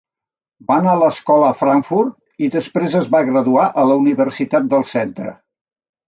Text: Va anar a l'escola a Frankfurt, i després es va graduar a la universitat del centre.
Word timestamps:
Va 0.69 0.75
anar 0.83 0.93
a 0.95 0.99
l'escola 1.01 1.49
a 1.49 1.57
Frankfurt, 1.57 2.15
i 2.47 2.49
després 2.55 2.95
es 2.99 3.09
va 3.15 3.21
graduar 3.27 3.67
a 3.83 3.83
la 3.91 3.99
universitat 4.05 4.65
del 4.73 4.87
centre. 4.95 5.35